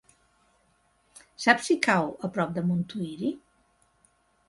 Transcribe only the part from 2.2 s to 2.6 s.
a prop